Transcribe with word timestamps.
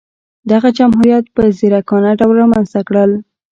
دغه 0.51 0.69
جمهوریت 0.77 1.25
په 1.35 1.41
ځیرکانه 1.57 2.11
ډول 2.19 2.35
رامنځته 2.41 2.79
کړل. 2.87 3.11